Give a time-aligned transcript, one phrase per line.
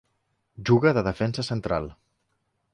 [0.69, 1.93] Juga de defensa central.